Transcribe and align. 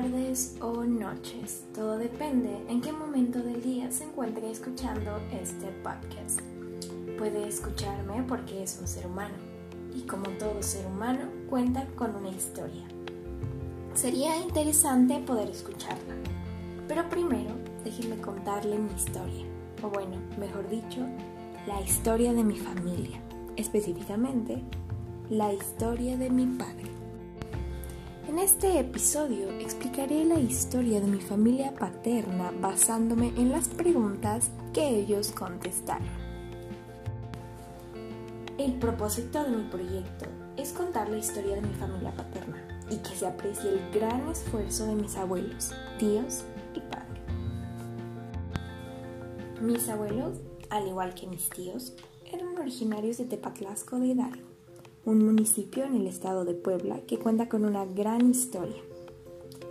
tardes 0.00 0.56
o 0.60 0.84
noches. 0.84 1.64
Todo 1.74 1.98
depende 1.98 2.56
en 2.68 2.80
qué 2.80 2.92
momento 2.92 3.40
del 3.40 3.60
día 3.60 3.90
se 3.90 4.04
encuentre 4.04 4.48
escuchando 4.48 5.18
este 5.32 5.66
podcast. 5.82 6.40
Puede 7.18 7.48
escucharme 7.48 8.22
porque 8.28 8.62
es 8.62 8.78
un 8.80 8.86
ser 8.86 9.06
humano 9.06 9.34
y 9.96 10.02
como 10.02 10.30
todo 10.38 10.62
ser 10.62 10.86
humano 10.86 11.22
cuenta 11.50 11.84
con 11.96 12.14
una 12.14 12.28
historia. 12.28 12.84
Sería 13.94 14.36
interesante 14.36 15.18
poder 15.18 15.50
escucharla. 15.50 16.14
Pero 16.86 17.08
primero, 17.08 17.50
déjenme 17.82 18.18
contarle 18.18 18.78
mi 18.78 18.92
historia. 18.92 19.44
O 19.82 19.88
bueno, 19.88 20.16
mejor 20.38 20.68
dicho, 20.68 21.00
la 21.66 21.80
historia 21.80 22.32
de 22.32 22.44
mi 22.44 22.56
familia. 22.56 23.20
Específicamente, 23.56 24.62
la 25.28 25.52
historia 25.52 26.16
de 26.16 26.30
mi 26.30 26.46
padre. 26.46 26.97
En 28.38 28.44
este 28.44 28.78
episodio 28.78 29.50
explicaré 29.58 30.24
la 30.24 30.38
historia 30.38 31.00
de 31.00 31.08
mi 31.08 31.20
familia 31.20 31.74
paterna 31.74 32.52
basándome 32.60 33.32
en 33.36 33.50
las 33.50 33.66
preguntas 33.66 34.50
que 34.72 34.88
ellos 34.88 35.32
contestaron. 35.32 36.06
El 38.56 38.74
propósito 38.74 39.42
de 39.42 39.50
mi 39.50 39.64
proyecto 39.64 40.26
es 40.56 40.72
contar 40.72 41.08
la 41.08 41.18
historia 41.18 41.56
de 41.56 41.62
mi 41.62 41.74
familia 41.74 42.14
paterna 42.14 42.62
y 42.88 42.98
que 42.98 43.16
se 43.16 43.26
aprecie 43.26 43.70
el 43.70 43.90
gran 43.92 44.28
esfuerzo 44.28 44.86
de 44.86 44.94
mis 44.94 45.16
abuelos, 45.16 45.72
tíos 45.98 46.44
y 46.76 46.80
padres. 46.82 47.22
Mis 49.60 49.88
abuelos, 49.88 50.38
al 50.70 50.86
igual 50.86 51.12
que 51.12 51.26
mis 51.26 51.50
tíos, 51.50 51.94
eran 52.32 52.56
originarios 52.56 53.18
de 53.18 53.24
Tepatlasco 53.24 53.98
de 53.98 54.06
Hidalgo 54.06 54.47
un 55.04 55.24
municipio 55.24 55.84
en 55.84 55.94
el 55.96 56.06
estado 56.06 56.44
de 56.44 56.54
Puebla 56.54 57.00
que 57.06 57.18
cuenta 57.18 57.48
con 57.48 57.64
una 57.64 57.84
gran 57.84 58.30
historia. 58.30 58.82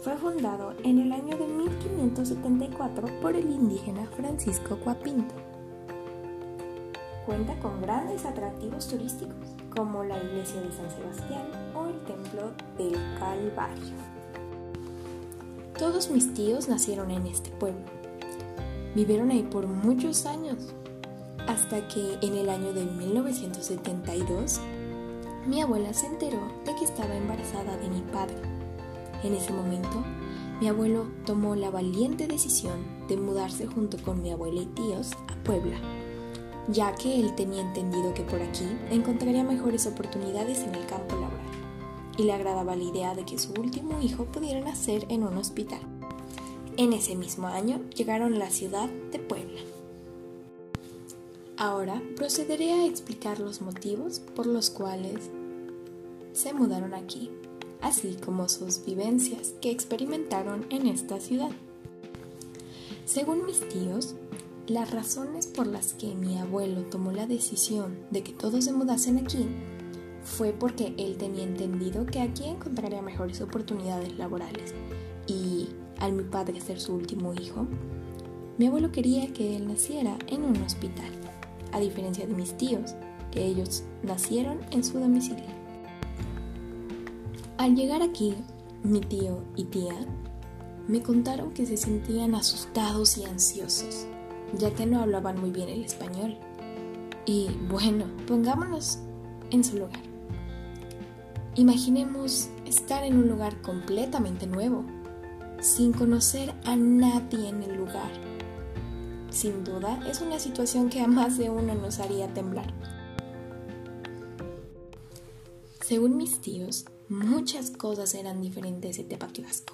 Fue 0.01 0.15
fundado 0.17 0.73
en 0.83 0.99
el 0.99 1.11
año 1.11 1.37
de 1.37 1.47
1574 1.47 3.07
por 3.21 3.35
el 3.35 3.49
indígena 3.49 4.05
Francisco 4.15 4.77
Cuapinto. 4.77 5.35
Cuenta 7.25 7.59
con 7.59 7.81
grandes 7.81 8.25
atractivos 8.25 8.87
turísticos 8.87 9.35
como 9.75 10.03
la 10.03 10.17
iglesia 10.23 10.61
de 10.61 10.71
San 10.71 10.89
Sebastián 10.89 11.45
o 11.75 11.87
el 11.87 11.99
templo 12.05 12.51
del 12.77 12.95
Calvario. 13.19 13.95
Todos 15.77 16.09
mis 16.09 16.33
tíos 16.33 16.67
nacieron 16.69 17.11
en 17.11 17.27
este 17.27 17.51
pueblo. 17.51 17.85
Vivieron 18.95 19.29
ahí 19.29 19.43
por 19.43 19.67
muchos 19.67 20.25
años, 20.25 20.73
hasta 21.47 21.87
que 21.87 22.17
en 22.21 22.35
el 22.35 22.49
año 22.49 22.73
de 22.73 22.85
1972 22.85 24.59
mi 25.47 25.61
abuela 25.61 25.93
se 25.93 26.07
enteró 26.07 26.41
de 26.65 26.75
que 26.75 26.83
estaba 26.83 27.15
embarazada 27.15 27.77
de 27.77 27.89
mi 27.89 28.01
padre. 28.01 28.35
En 29.23 29.33
ese 29.33 29.53
momento, 29.53 30.03
mi 30.59 30.67
abuelo 30.67 31.07
tomó 31.25 31.55
la 31.55 31.69
valiente 31.69 32.27
decisión 32.27 33.07
de 33.07 33.15
mudarse 33.15 33.65
junto 33.65 33.97
con 33.97 34.21
mi 34.21 34.31
abuela 34.31 34.61
y 34.61 34.65
tíos 34.65 35.13
a 35.27 35.43
Puebla, 35.43 35.77
ya 36.67 36.93
que 36.95 37.19
él 37.19 37.33
tenía 37.35 37.61
entendido 37.61 38.13
que 38.13 38.23
por 38.23 38.41
aquí 38.41 38.67
encontraría 38.91 39.43
mejores 39.43 39.87
oportunidades 39.87 40.63
en 40.63 40.75
el 40.75 40.85
campo 40.85 41.15
laboral 41.15 41.37
y 42.17 42.23
le 42.23 42.33
agradaba 42.33 42.75
la 42.75 42.83
idea 42.83 43.15
de 43.15 43.23
que 43.23 43.37
su 43.37 43.53
último 43.53 44.01
hijo 44.01 44.25
pudiera 44.25 44.59
nacer 44.59 45.05
en 45.09 45.23
un 45.23 45.37
hospital. 45.37 45.79
En 46.75 46.91
ese 46.93 47.15
mismo 47.15 47.47
año 47.47 47.79
llegaron 47.95 48.33
a 48.33 48.37
la 48.37 48.49
ciudad 48.49 48.89
de 49.11 49.19
Puebla. 49.19 49.61
Ahora 51.57 52.01
procederé 52.15 52.73
a 52.73 52.85
explicar 52.85 53.39
los 53.39 53.61
motivos 53.61 54.19
por 54.19 54.45
los 54.45 54.69
cuales 54.69 55.31
se 56.37 56.53
mudaron 56.53 56.93
aquí, 56.93 57.31
así 57.81 58.15
como 58.23 58.47
sus 58.47 58.85
vivencias 58.85 59.55
que 59.59 59.71
experimentaron 59.71 60.67
en 60.69 60.85
esta 60.85 61.19
ciudad. 61.19 61.49
Según 63.05 63.45
mis 63.45 63.67
tíos, 63.67 64.15
las 64.67 64.91
razones 64.91 65.47
por 65.47 65.65
las 65.65 65.93
que 65.93 66.13
mi 66.13 66.37
abuelo 66.37 66.81
tomó 66.83 67.11
la 67.11 67.25
decisión 67.25 67.97
de 68.11 68.21
que 68.21 68.33
todos 68.33 68.65
se 68.65 68.71
mudasen 68.73 69.17
aquí 69.17 69.47
fue 70.21 70.53
porque 70.53 70.93
él 70.97 71.17
tenía 71.17 71.43
entendido 71.43 72.05
que 72.05 72.21
aquí 72.21 72.43
encontraría 72.43 73.01
mejores 73.01 73.41
oportunidades 73.41 74.15
laborales 74.17 74.75
y 75.25 75.69
al 75.99 76.13
mi 76.13 76.23
padre 76.23 76.61
ser 76.61 76.79
su 76.79 76.93
último 76.93 77.33
hijo, 77.33 77.65
mi 78.59 78.67
abuelo 78.67 78.91
quería 78.91 79.33
que 79.33 79.55
él 79.55 79.67
naciera 79.67 80.19
en 80.27 80.43
un 80.43 80.57
hospital, 80.57 81.09
a 81.71 81.79
diferencia 81.79 82.27
de 82.27 82.33
mis 82.35 82.55
tíos, 82.57 82.93
que 83.31 83.43
ellos 83.43 83.83
nacieron 84.03 84.59
en 84.69 84.83
su 84.83 84.99
domicilio. 84.99 85.56
Al 87.57 87.75
llegar 87.75 88.03
aquí, 88.03 88.35
mi 88.83 89.01
tío 89.01 89.43
y 89.55 89.65
tía 89.65 89.95
me 90.87 91.01
contaron 91.01 91.51
que 91.51 91.65
se 91.65 91.75
sentían 91.75 92.35
asustados 92.35 93.17
y 93.17 93.25
ansiosos, 93.25 94.05
ya 94.53 94.71
que 94.75 94.85
no 94.85 95.01
hablaban 95.01 95.41
muy 95.41 95.49
bien 95.49 95.67
el 95.67 95.83
español. 95.83 96.37
Y 97.25 97.49
bueno, 97.67 98.05
pongámonos 98.27 98.99
en 99.49 99.63
su 99.63 99.77
lugar. 99.77 99.99
Imaginemos 101.55 102.49
estar 102.65 103.03
en 103.03 103.17
un 103.17 103.27
lugar 103.27 103.59
completamente 103.63 104.45
nuevo, 104.45 104.85
sin 105.59 105.93
conocer 105.93 106.53
a 106.63 106.75
nadie 106.75 107.49
en 107.49 107.63
el 107.63 107.75
lugar. 107.75 108.11
Sin 109.31 109.63
duda, 109.63 109.99
es 110.07 110.21
una 110.21 110.37
situación 110.37 110.89
que 110.89 111.01
a 111.01 111.07
más 111.07 111.39
de 111.39 111.49
uno 111.49 111.73
nos 111.73 111.99
haría 111.99 112.31
temblar. 112.33 112.71
Según 115.81 116.17
mis 116.17 116.39
tíos, 116.39 116.85
muchas 117.09 117.71
cosas 117.71 118.13
eran 118.13 118.41
diferentes 118.41 118.99
en 118.99 119.07
Tepatlasco. 119.07 119.73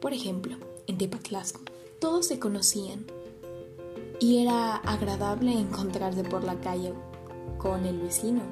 Por 0.00 0.12
ejemplo, 0.12 0.56
en 0.86 0.98
Tepatlasco 0.98 1.60
todos 2.00 2.26
se 2.26 2.38
conocían 2.38 3.06
y 4.20 4.42
era 4.42 4.76
agradable 4.76 5.52
encontrarse 5.52 6.24
por 6.24 6.44
la 6.44 6.60
calle 6.60 6.92
con 7.58 7.84
el 7.84 7.98
vecino. 8.00 8.42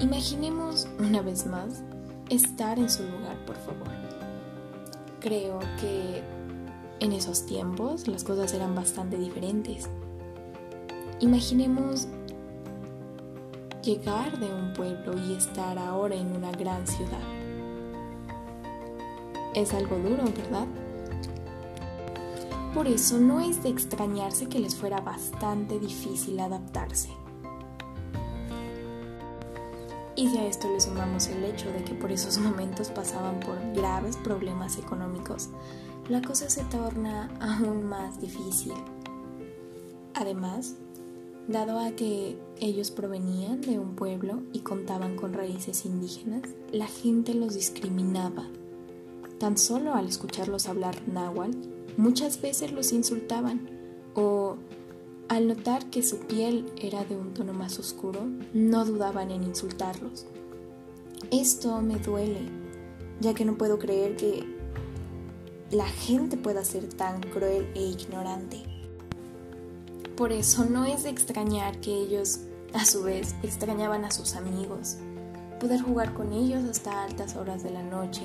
Imaginemos 0.00 0.88
una 0.98 1.22
vez 1.22 1.46
más 1.46 1.82
estar 2.28 2.78
en 2.78 2.90
su 2.90 3.04
lugar, 3.04 3.44
por 3.46 3.56
favor. 3.56 3.88
Creo 5.20 5.60
que 5.80 6.22
en 7.00 7.12
esos 7.12 7.46
tiempos 7.46 8.08
las 8.08 8.24
cosas 8.24 8.52
eran 8.52 8.74
bastante 8.74 9.16
diferentes. 9.16 9.88
Imaginemos 11.20 12.08
llegar 13.84 14.38
de 14.38 14.52
un 14.52 14.72
pueblo 14.72 15.14
y 15.18 15.34
estar 15.34 15.78
ahora 15.78 16.14
en 16.14 16.34
una 16.34 16.50
gran 16.52 16.86
ciudad. 16.86 17.20
Es 19.54 19.74
algo 19.74 19.96
duro, 19.96 20.24
¿verdad? 20.24 20.66
Por 22.72 22.88
eso 22.88 23.18
no 23.18 23.40
es 23.40 23.62
de 23.62 23.68
extrañarse 23.68 24.48
que 24.48 24.58
les 24.58 24.74
fuera 24.74 25.00
bastante 25.00 25.78
difícil 25.78 26.40
adaptarse. 26.40 27.10
Y 30.16 30.28
si 30.28 30.38
a 30.38 30.46
esto 30.46 30.68
le 30.72 30.80
sumamos 30.80 31.26
el 31.28 31.44
hecho 31.44 31.70
de 31.70 31.84
que 31.84 31.94
por 31.94 32.10
esos 32.10 32.38
momentos 32.38 32.88
pasaban 32.90 33.38
por 33.40 33.58
graves 33.74 34.16
problemas 34.16 34.78
económicos, 34.78 35.50
la 36.08 36.22
cosa 36.22 36.48
se 36.48 36.64
torna 36.64 37.30
aún 37.40 37.84
más 37.84 38.20
difícil. 38.20 38.74
Además, 40.14 40.76
Dado 41.46 41.78
a 41.78 41.90
que 41.90 42.38
ellos 42.58 42.90
provenían 42.90 43.60
de 43.60 43.78
un 43.78 43.96
pueblo 43.96 44.42
y 44.54 44.60
contaban 44.60 45.14
con 45.14 45.34
raíces 45.34 45.84
indígenas, 45.84 46.42
la 46.72 46.86
gente 46.86 47.34
los 47.34 47.54
discriminaba. 47.54 48.48
Tan 49.38 49.58
solo 49.58 49.92
al 49.92 50.08
escucharlos 50.08 50.68
hablar 50.68 50.96
náhuatl, 51.06 51.58
muchas 51.98 52.40
veces 52.40 52.72
los 52.72 52.92
insultaban 52.92 53.68
o 54.14 54.56
al 55.28 55.48
notar 55.48 55.90
que 55.90 56.02
su 56.02 56.20
piel 56.20 56.64
era 56.80 57.04
de 57.04 57.16
un 57.16 57.34
tono 57.34 57.52
más 57.52 57.78
oscuro, 57.78 58.20
no 58.54 58.86
dudaban 58.86 59.30
en 59.30 59.42
insultarlos. 59.42 60.26
Esto 61.30 61.82
me 61.82 61.98
duele, 61.98 62.40
ya 63.20 63.34
que 63.34 63.44
no 63.44 63.58
puedo 63.58 63.78
creer 63.78 64.16
que 64.16 64.44
la 65.70 65.86
gente 65.86 66.38
pueda 66.38 66.64
ser 66.64 66.88
tan 66.88 67.20
cruel 67.20 67.66
e 67.74 67.82
ignorante. 67.82 68.73
Por 70.16 70.30
eso 70.30 70.64
no 70.64 70.84
es 70.84 71.02
de 71.02 71.10
extrañar 71.10 71.80
que 71.80 71.92
ellos, 71.92 72.40
a 72.72 72.84
su 72.84 73.02
vez, 73.02 73.34
extrañaban 73.42 74.04
a 74.04 74.12
sus 74.12 74.36
amigos, 74.36 74.96
poder 75.58 75.82
jugar 75.82 76.14
con 76.14 76.32
ellos 76.32 76.62
hasta 76.70 77.02
altas 77.02 77.34
horas 77.34 77.64
de 77.64 77.70
la 77.70 77.82
noche, 77.82 78.22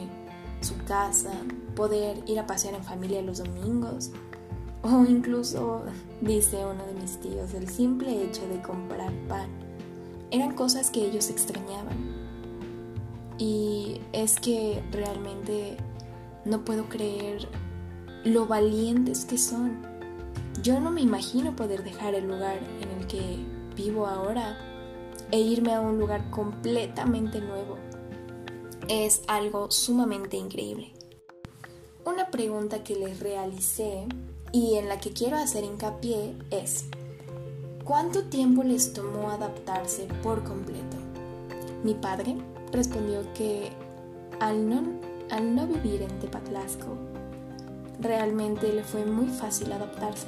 su 0.61 0.77
casa, 0.85 1.31
poder 1.75 2.21
ir 2.27 2.39
a 2.39 2.45
pasear 2.45 2.75
en 2.75 2.83
familia 2.83 3.23
los 3.23 3.39
domingos, 3.39 4.11
o 4.83 5.03
incluso, 5.03 5.83
dice 6.21 6.57
uno 6.57 6.85
de 6.85 6.93
mis 6.93 7.19
tíos, 7.19 7.55
el 7.55 7.67
simple 7.67 8.23
hecho 8.23 8.47
de 8.47 8.61
comprar 8.61 9.11
pan. 9.27 9.49
Eran 10.29 10.53
cosas 10.53 10.91
que 10.91 11.05
ellos 11.05 11.31
extrañaban. 11.31 11.97
Y 13.39 14.01
es 14.13 14.39
que 14.39 14.83
realmente 14.91 15.77
no 16.45 16.63
puedo 16.63 16.87
creer 16.87 17.49
lo 18.23 18.45
valientes 18.45 19.25
que 19.25 19.37
son 19.37 19.89
yo 20.61 20.79
no 20.79 20.91
me 20.91 21.01
imagino 21.01 21.55
poder 21.55 21.83
dejar 21.83 22.15
el 22.15 22.27
lugar 22.27 22.59
en 22.81 22.99
el 22.99 23.07
que 23.07 23.37
vivo 23.75 24.07
ahora 24.07 24.57
e 25.31 25.39
irme 25.39 25.73
a 25.73 25.81
un 25.81 25.99
lugar 25.99 26.29
completamente 26.29 27.39
nuevo. 27.41 27.77
es 28.87 29.21
algo 29.27 29.69
sumamente 29.69 30.35
increíble. 30.35 30.93
Una 32.05 32.31
pregunta 32.31 32.83
que 32.83 32.95
les 32.95 33.19
realicé 33.19 34.07
y 34.51 34.75
en 34.75 34.89
la 34.89 34.99
que 34.99 35.11
quiero 35.11 35.37
hacer 35.37 35.63
hincapié 35.63 36.35
es, 36.49 36.85
¿cuánto 37.83 38.23
tiempo 38.23 38.63
les 38.63 38.91
tomó 38.93 39.29
adaptarse 39.29 40.07
por 40.23 40.43
completo? 40.43 40.97
Mi 41.83 41.93
padre 41.93 42.35
respondió 42.71 43.21
que 43.33 43.71
al 44.39 44.67
no, 44.67 44.81
al 45.29 45.55
no 45.55 45.67
vivir 45.67 46.01
en 46.01 46.19
Tepatlasco, 46.19 46.97
realmente 47.99 48.71
le 48.71 48.83
fue 48.83 49.05
muy 49.05 49.27
fácil 49.27 49.71
adaptarse, 49.71 50.27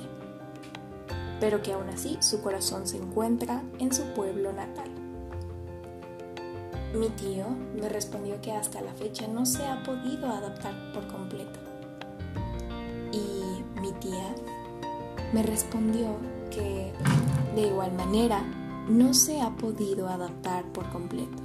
pero 1.39 1.61
que 1.61 1.73
aún 1.73 1.89
así 1.89 2.17
su 2.21 2.41
corazón 2.41 2.87
se 2.87 2.97
encuentra 2.97 3.63
en 3.79 3.93
su 3.93 4.03
pueblo 4.13 4.51
natal. 4.53 4.89
Mi 6.93 7.07
tío 7.09 7.45
me 7.79 7.87
respondió 7.87 8.41
que 8.41 8.51
hasta 8.51 8.81
la 8.81 8.93
fecha 8.93 9.25
no 9.27 9.45
se 9.45 9.65
ha 9.65 9.81
podido 9.83 10.27
adaptar 10.27 10.73
por 10.93 11.07
completo. 11.07 11.59
Y 13.13 13.79
mi 13.79 13.93
tía 13.93 14.35
me 15.33 15.41
respondió 15.41 16.17
que 16.49 16.91
de 17.55 17.61
igual 17.61 17.93
manera 17.93 18.41
no 18.89 19.13
se 19.13 19.41
ha 19.41 19.51
podido 19.51 20.09
adaptar 20.09 20.65
por 20.73 20.89
completo. 20.89 21.41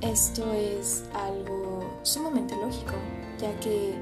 Esto 0.00 0.52
es 0.52 1.04
algo 1.14 1.80
sumamente 2.02 2.54
lógico, 2.56 2.92
ya 3.38 3.58
que 3.60 3.94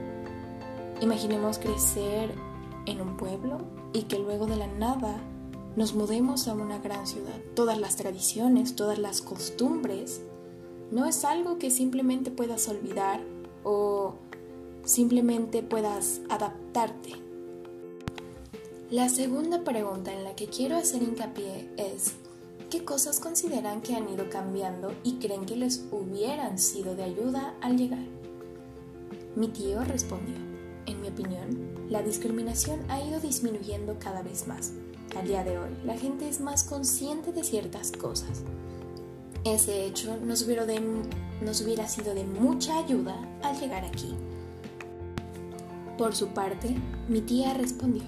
imaginemos 1.00 1.58
crecer 1.58 2.34
en 2.86 3.00
un 3.00 3.16
pueblo 3.16 3.58
y 3.92 4.04
que 4.04 4.18
luego 4.18 4.46
de 4.46 4.56
la 4.56 4.66
nada 4.66 5.16
nos 5.76 5.94
mudemos 5.94 6.48
a 6.48 6.54
una 6.54 6.78
gran 6.78 7.06
ciudad. 7.06 7.38
Todas 7.54 7.78
las 7.78 7.96
tradiciones, 7.96 8.76
todas 8.76 8.98
las 8.98 9.22
costumbres, 9.22 10.20
no 10.90 11.06
es 11.06 11.24
algo 11.24 11.58
que 11.58 11.70
simplemente 11.70 12.30
puedas 12.30 12.68
olvidar 12.68 13.20
o 13.64 14.14
simplemente 14.84 15.62
puedas 15.62 16.20
adaptarte. 16.28 17.12
La 18.90 19.08
segunda 19.08 19.64
pregunta 19.64 20.12
en 20.12 20.24
la 20.24 20.36
que 20.36 20.48
quiero 20.48 20.76
hacer 20.76 21.02
hincapié 21.02 21.70
es, 21.78 22.14
¿Qué 22.72 22.86
cosas 22.86 23.20
consideran 23.20 23.82
que 23.82 23.94
han 23.94 24.08
ido 24.08 24.30
cambiando 24.30 24.94
y 25.04 25.16
creen 25.16 25.44
que 25.44 25.56
les 25.56 25.84
hubieran 25.92 26.58
sido 26.58 26.96
de 26.96 27.02
ayuda 27.02 27.54
al 27.60 27.76
llegar? 27.76 28.21
Mi 29.34 29.48
tío 29.48 29.82
respondió, 29.82 30.34
en 30.84 31.00
mi 31.00 31.08
opinión, 31.08 31.88
la 31.88 32.02
discriminación 32.02 32.80
ha 32.90 33.02
ido 33.02 33.18
disminuyendo 33.18 33.96
cada 33.98 34.22
vez 34.22 34.46
más. 34.46 34.72
Al 35.16 35.26
día 35.26 35.42
de 35.42 35.58
hoy, 35.58 35.70
la 35.86 35.96
gente 35.96 36.28
es 36.28 36.40
más 36.40 36.64
consciente 36.64 37.32
de 37.32 37.42
ciertas 37.42 37.92
cosas. 37.92 38.42
Ese 39.44 39.86
hecho 39.86 40.18
nos 40.18 40.42
hubiera, 40.42 40.66
nos 41.40 41.62
hubiera 41.62 41.88
sido 41.88 42.14
de 42.14 42.24
mucha 42.24 42.78
ayuda 42.78 43.16
al 43.42 43.58
llegar 43.58 43.86
aquí. 43.86 44.14
Por 45.96 46.14
su 46.14 46.28
parte, 46.28 46.76
mi 47.08 47.22
tía 47.22 47.54
respondió, 47.54 48.02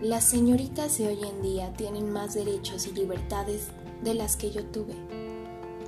las 0.00 0.24
señoritas 0.24 0.96
de 0.96 1.08
hoy 1.08 1.18
en 1.22 1.42
día 1.42 1.72
tienen 1.74 2.10
más 2.10 2.32
derechos 2.32 2.86
y 2.86 2.92
libertades 2.92 3.68
de 4.02 4.14
las 4.14 4.36
que 4.36 4.50
yo 4.50 4.64
tuve. 4.64 4.94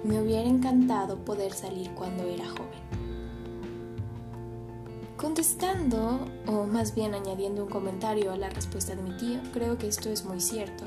Me 0.04 0.20
hubiera 0.20 0.46
encantado 0.48 1.24
poder 1.24 1.54
salir 1.54 1.90
cuando 1.92 2.24
era 2.24 2.46
joven. 2.48 2.99
Contestando, 5.20 6.18
o 6.46 6.64
más 6.64 6.94
bien 6.94 7.12
añadiendo 7.12 7.64
un 7.64 7.68
comentario 7.68 8.32
a 8.32 8.38
la 8.38 8.48
respuesta 8.48 8.94
de 8.94 9.02
mi 9.02 9.14
tío, 9.18 9.38
creo 9.52 9.76
que 9.76 9.86
esto 9.86 10.08
es 10.08 10.24
muy 10.24 10.40
cierto. 10.40 10.84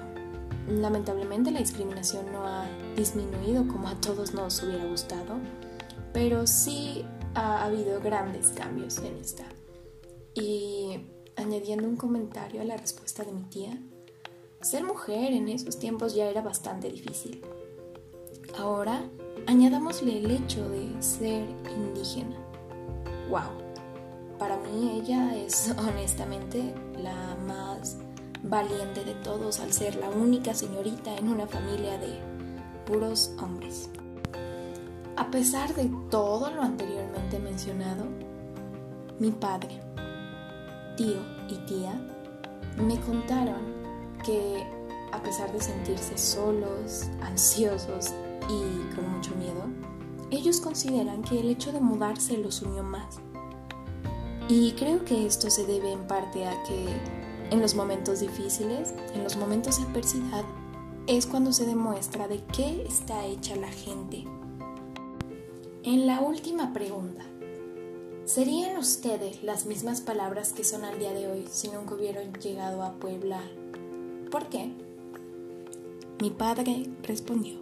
Lamentablemente 0.68 1.52
la 1.52 1.60
discriminación 1.60 2.32
no 2.32 2.44
ha 2.44 2.66
disminuido 2.96 3.68
como 3.68 3.90
a 3.90 4.02
todos 4.02 4.34
nos 4.34 4.64
hubiera 4.64 4.86
gustado, 4.86 5.36
pero 6.14 6.48
sí 6.48 7.06
ha 7.36 7.64
habido 7.64 8.02
grandes 8.02 8.48
cambios 8.58 8.98
en 8.98 9.18
esta. 9.18 9.44
Y 10.34 11.06
añadiendo 11.36 11.88
un 11.88 11.96
comentario 11.96 12.62
a 12.62 12.66
la 12.66 12.78
respuesta 12.78 13.24
de 13.24 13.34
mi 13.34 13.44
tía, 13.44 13.78
ser 14.62 14.84
mujer 14.84 15.32
en 15.32 15.48
esos 15.48 15.78
tiempos 15.78 16.16
ya 16.16 16.26
era 16.26 16.42
bastante 16.42 16.90
difícil. 16.90 17.40
Ahora, 18.58 19.08
añadámosle 19.46 20.18
el 20.18 20.32
hecho 20.32 20.68
de 20.70 20.90
ser 21.04 21.48
indígena. 21.78 22.36
¡Wow! 23.30 23.63
Ella 24.74 25.36
es 25.36 25.72
honestamente 25.78 26.74
la 26.98 27.38
más 27.46 27.98
valiente 28.42 29.04
de 29.06 29.14
todos 29.16 29.60
al 29.60 29.72
ser 29.72 29.96
la 29.98 30.10
única 30.10 30.56
señorita 30.56 31.16
en 31.16 31.28
una 31.30 31.46
familia 31.46 32.00
de 32.00 32.20
puros 32.88 33.32
hombres. 33.40 33.90
A 35.16 35.30
pesar 35.30 35.76
de 35.76 35.92
todo 36.10 36.50
lo 36.50 36.64
anteriormente 36.64 37.38
mencionado, 37.38 38.06
mi 39.20 39.30
padre, 39.30 39.80
tío 40.98 41.22
y 41.48 41.56
tía 41.68 41.94
me 42.78 43.00
contaron 43.02 43.62
que 44.26 44.66
a 45.12 45.22
pesar 45.22 45.52
de 45.54 45.62
sentirse 45.62 46.18
solos, 46.18 47.04
ansiosos 47.22 48.12
y 48.50 48.96
con 48.96 49.08
mucho 49.08 49.36
miedo, 49.36 49.66
ellos 50.32 50.60
consideran 50.60 51.22
que 51.22 51.40
el 51.40 51.50
hecho 51.52 51.72
de 51.72 51.80
mudarse 51.80 52.38
los 52.38 52.64
unió 52.64 52.82
más. 52.82 53.20
Y 54.56 54.74
creo 54.74 55.04
que 55.04 55.26
esto 55.26 55.50
se 55.50 55.66
debe 55.66 55.92
en 55.92 56.06
parte 56.06 56.46
a 56.46 56.62
que 56.62 56.86
en 57.50 57.60
los 57.60 57.74
momentos 57.74 58.20
difíciles, 58.20 58.94
en 59.16 59.24
los 59.24 59.36
momentos 59.36 59.80
de 59.80 59.88
adversidad, 59.88 60.46
es 61.08 61.26
cuando 61.26 61.52
se 61.52 61.66
demuestra 61.66 62.28
de 62.28 62.44
qué 62.56 62.86
está 62.88 63.26
hecha 63.26 63.56
la 63.56 63.72
gente. 63.72 64.26
En 65.82 66.06
la 66.06 66.22
última 66.22 66.72
pregunta, 66.72 67.26
¿Serían 68.26 68.78
ustedes 68.78 69.44
las 69.44 69.66
mismas 69.66 70.02
palabras 70.02 70.54
que 70.54 70.64
son 70.64 70.86
al 70.86 71.00
día 71.00 71.14
de 71.14 71.28
hoy 71.28 71.46
si 71.52 71.70
nunca 71.70 71.96
hubieran 71.96 72.32
llegado 72.34 72.84
a 72.84 72.94
Puebla? 72.94 73.42
¿Por 74.32 74.50
qué? 74.50 74.72
Mi 76.22 76.30
padre 76.30 76.92
respondió. 77.02 77.58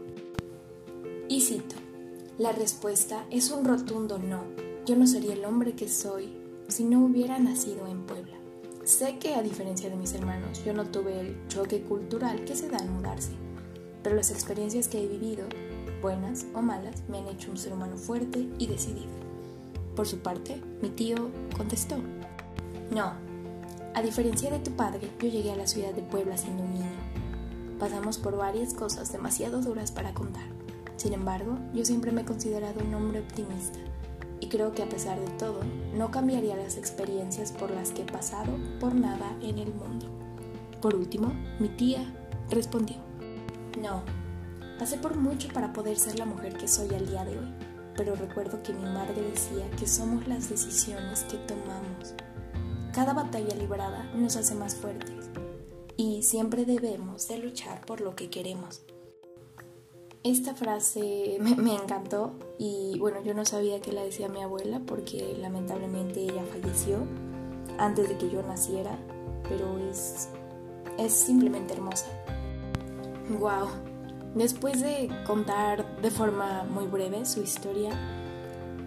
Y 1.29 1.39
cito, 1.39 1.75
la 2.37 2.51
respuesta 2.51 3.25
es 3.31 3.49
un 3.49 3.63
rotundo 3.63 4.19
no. 4.19 4.43
Yo 4.85 4.97
no 4.97 5.07
sería 5.07 5.33
el 5.33 5.45
hombre 5.45 5.73
que 5.73 5.89
soy 5.89 6.40
si 6.71 6.85
no 6.85 7.03
hubiera 7.05 7.37
nacido 7.37 7.85
en 7.87 8.05
Puebla. 8.05 8.37
Sé 8.83 9.19
que 9.19 9.35
a 9.35 9.43
diferencia 9.43 9.89
de 9.89 9.95
mis 9.95 10.13
hermanos, 10.13 10.63
yo 10.65 10.73
no 10.73 10.85
tuve 10.85 11.19
el 11.19 11.47
choque 11.47 11.81
cultural 11.81 12.45
que 12.45 12.55
se 12.55 12.69
da 12.69 12.77
al 12.77 12.89
mudarse, 12.89 13.31
pero 14.01 14.15
las 14.15 14.31
experiencias 14.31 14.87
que 14.87 15.03
he 15.03 15.07
vivido, 15.07 15.45
buenas 16.01 16.45
o 16.53 16.61
malas, 16.61 17.03
me 17.09 17.19
han 17.19 17.27
hecho 17.27 17.51
un 17.51 17.57
ser 17.57 17.73
humano 17.73 17.97
fuerte 17.97 18.47
y 18.57 18.67
decidido. 18.67 19.11
Por 19.95 20.07
su 20.07 20.19
parte, 20.19 20.61
mi 20.81 20.89
tío 20.89 21.29
contestó, 21.55 21.97
no, 22.89 23.13
a 23.93 24.01
diferencia 24.01 24.49
de 24.49 24.59
tu 24.59 24.71
padre, 24.71 25.09
yo 25.21 25.27
llegué 25.27 25.51
a 25.51 25.57
la 25.57 25.67
ciudad 25.67 25.93
de 25.93 26.01
Puebla 26.01 26.37
siendo 26.37 26.63
un 26.63 26.73
niño. 26.73 26.89
Pasamos 27.79 28.17
por 28.17 28.37
varias 28.37 28.73
cosas 28.73 29.11
demasiado 29.11 29.61
duras 29.61 29.91
para 29.91 30.13
contar. 30.13 30.45
Sin 30.95 31.13
embargo, 31.13 31.57
yo 31.73 31.83
siempre 31.83 32.11
me 32.11 32.21
he 32.21 32.25
considerado 32.25 32.79
un 32.85 32.93
hombre 32.93 33.19
optimista 33.19 33.79
creo 34.51 34.73
que 34.73 34.83
a 34.83 34.89
pesar 34.89 35.19
de 35.19 35.31
todo, 35.37 35.61
no 35.95 36.11
cambiaría 36.11 36.55
las 36.55 36.77
experiencias 36.77 37.51
por 37.51 37.71
las 37.71 37.89
que 37.89 38.03
he 38.03 38.05
pasado 38.05 38.51
por 38.79 38.93
nada 38.93 39.35
en 39.41 39.57
el 39.57 39.73
mundo. 39.73 40.05
Por 40.79 40.93
último, 40.93 41.33
mi 41.59 41.69
tía 41.69 42.13
respondió, 42.51 42.97
no, 43.81 44.03
pasé 44.77 44.97
por 44.97 45.15
mucho 45.15 45.47
para 45.53 45.73
poder 45.73 45.97
ser 45.97 46.19
la 46.19 46.25
mujer 46.25 46.55
que 46.57 46.67
soy 46.67 46.93
al 46.93 47.07
día 47.07 47.25
de 47.25 47.39
hoy 47.39 47.71
pero 47.95 48.15
recuerdo 48.15 48.63
que 48.63 48.73
mi 48.73 48.83
madre 48.83 49.21
decía 49.21 49.69
que 49.71 49.87
somos 49.87 50.27
las 50.27 50.49
decisiones 50.49 51.23
que 51.23 51.37
tomamos. 51.37 52.13
Cada 52.93 53.13
batalla 53.13 53.55
librada 53.55 54.09
nos 54.15 54.35
hace 54.35 54.55
más 54.55 54.75
fuertes 54.75 55.29
y 55.97 56.23
siempre 56.23 56.65
debemos 56.65 57.27
de 57.27 57.37
luchar 57.37 57.85
por 57.85 58.01
lo 58.01 58.15
que 58.15 58.29
queremos. 58.29 58.81
Esta 60.23 60.53
frase 60.53 61.39
me, 61.39 61.73
encantó 61.73 62.33
y 62.59 62.95
bueno, 62.99 63.23
yo 63.23 63.33
no 63.33 63.43
sabía 63.43 63.81
que 63.81 63.91
la 63.91 64.03
decía 64.03 64.29
mi 64.29 64.43
abuela 64.43 64.79
porque 64.85 65.35
lamentablemente 65.39 66.21
ella 66.21 66.43
falleció 66.51 66.99
antes 67.79 68.07
de 68.07 68.17
que 68.17 68.29
yo 68.29 68.43
naciera, 68.43 68.99
pero 69.49 69.79
es, 69.79 70.29
es 70.99 71.11
simplemente 71.11 71.73
hermosa. 71.73 72.05
¡Wow! 73.39 73.69
Después 74.35 74.79
de 74.81 75.09
contar 75.25 75.99
de 76.01 76.11
forma 76.11 76.65
muy 76.65 76.85
breve 76.85 77.25
su 77.25 77.41
historia, 77.41 77.89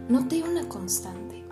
noté 0.09 0.45
una 0.45 0.69
constante, 0.69 1.43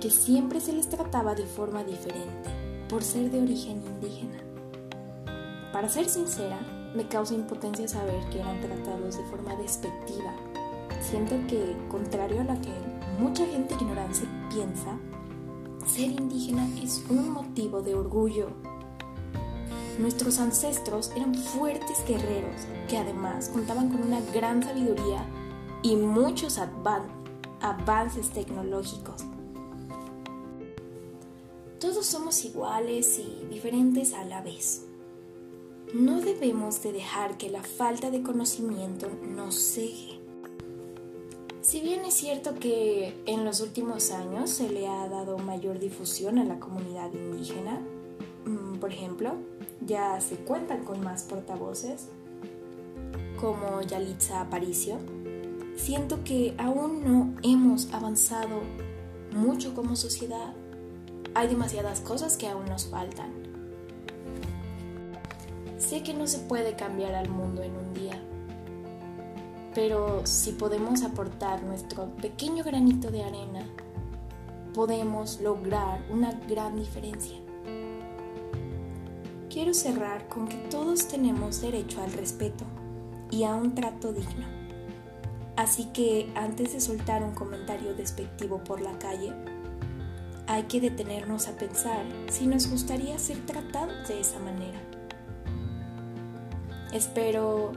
que 0.00 0.08
siempre 0.08 0.58
se 0.58 0.72
les 0.72 0.88
trataba 0.88 1.34
de 1.34 1.44
forma 1.44 1.84
diferente 1.84 2.48
por 2.88 3.02
ser 3.04 3.30
de 3.30 3.42
origen 3.42 3.82
indígena. 3.84 4.38
Para 5.70 5.90
ser 5.90 6.08
sincera, 6.08 6.58
me 6.94 7.06
causa 7.08 7.34
impotencia 7.34 7.88
saber 7.88 8.24
que 8.30 8.40
eran 8.40 8.60
tratados 8.60 9.16
de 9.16 9.24
forma 9.24 9.54
despectiva. 9.56 10.34
Siento 11.00 11.36
que, 11.48 11.76
contrario 11.90 12.40
a 12.42 12.44
lo 12.44 12.60
que 12.60 12.72
mucha 13.18 13.46
gente 13.46 13.74
ignorante 13.74 14.20
piensa, 14.50 14.98
ser 15.86 16.10
indígena 16.10 16.68
es 16.82 17.04
un 17.08 17.30
motivo 17.30 17.82
de 17.82 17.94
orgullo 17.94 18.50
Nuestros 19.98 20.38
ancestros 20.38 21.12
eran 21.14 21.34
fuertes 21.34 22.02
guerreros 22.08 22.62
que 22.88 22.96
además 22.96 23.50
contaban 23.50 23.90
con 23.90 24.02
una 24.02 24.20
gran 24.32 24.62
sabiduría 24.62 25.24
y 25.82 25.96
muchos 25.96 26.58
avances 27.60 28.30
tecnológicos. 28.30 29.22
Todos 31.78 32.06
somos 32.06 32.44
iguales 32.44 33.18
y 33.18 33.46
diferentes 33.50 34.14
a 34.14 34.24
la 34.24 34.40
vez. 34.40 34.86
No 35.92 36.22
debemos 36.22 36.82
de 36.82 36.90
dejar 36.90 37.36
que 37.36 37.50
la 37.50 37.62
falta 37.62 38.10
de 38.10 38.22
conocimiento 38.22 39.10
nos 39.28 39.56
cegue. 39.56 40.18
Si 41.60 41.82
bien 41.82 42.06
es 42.06 42.14
cierto 42.14 42.54
que 42.54 43.22
en 43.26 43.44
los 43.44 43.60
últimos 43.60 44.10
años 44.10 44.48
se 44.48 44.70
le 44.70 44.88
ha 44.88 45.06
dado 45.08 45.36
mayor 45.36 45.78
difusión 45.78 46.38
a 46.38 46.44
la 46.44 46.58
comunidad 46.58 47.12
indígena, 47.12 47.78
mm, 48.46 48.78
por 48.78 48.90
ejemplo, 48.90 49.34
ya 49.86 50.18
se 50.22 50.36
cuentan 50.36 50.82
con 50.84 51.02
más 51.02 51.24
portavoces, 51.24 52.08
como 53.38 53.82
Yalitza 53.82 54.40
Aparicio, 54.40 54.96
siento 55.76 56.24
que 56.24 56.54
aún 56.56 57.04
no 57.04 57.34
hemos 57.42 57.92
avanzado 57.92 58.62
mucho 59.36 59.74
como 59.74 59.94
sociedad. 59.96 60.54
Hay 61.34 61.48
demasiadas 61.48 62.00
cosas 62.00 62.38
que 62.38 62.48
aún 62.48 62.64
nos 62.64 62.86
faltan. 62.86 63.41
Sé 65.92 66.02
que 66.02 66.14
no 66.14 66.26
se 66.26 66.38
puede 66.38 66.74
cambiar 66.74 67.14
al 67.14 67.28
mundo 67.28 67.62
en 67.62 67.76
un 67.76 67.92
día, 67.92 68.18
pero 69.74 70.24
si 70.24 70.52
podemos 70.52 71.02
aportar 71.02 71.62
nuestro 71.64 72.06
pequeño 72.16 72.64
granito 72.64 73.10
de 73.10 73.22
arena, 73.22 73.66
podemos 74.72 75.38
lograr 75.42 76.02
una 76.10 76.32
gran 76.48 76.76
diferencia. 76.76 77.36
Quiero 79.50 79.74
cerrar 79.74 80.28
con 80.28 80.48
que 80.48 80.56
todos 80.70 81.08
tenemos 81.08 81.60
derecho 81.60 82.02
al 82.02 82.14
respeto 82.14 82.64
y 83.30 83.44
a 83.44 83.54
un 83.54 83.74
trato 83.74 84.14
digno. 84.14 84.46
Así 85.56 85.90
que 85.92 86.32
antes 86.34 86.72
de 86.72 86.80
soltar 86.80 87.22
un 87.22 87.34
comentario 87.34 87.94
despectivo 87.94 88.64
por 88.64 88.80
la 88.80 88.98
calle, 88.98 89.34
hay 90.46 90.62
que 90.62 90.80
detenernos 90.80 91.48
a 91.48 91.58
pensar 91.58 92.06
si 92.30 92.46
nos 92.46 92.70
gustaría 92.70 93.18
ser 93.18 93.44
tratados 93.44 94.08
de 94.08 94.20
esa 94.20 94.38
manera. 94.38 94.91
Espero 96.92 97.72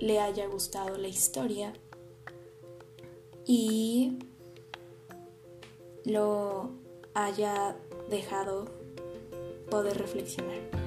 le 0.00 0.18
haya 0.18 0.46
gustado 0.48 0.98
la 0.98 1.06
historia 1.06 1.72
y 3.46 4.18
lo 6.04 6.70
haya 7.14 7.76
dejado 8.08 8.64
poder 9.70 9.96
reflexionar. 9.98 10.79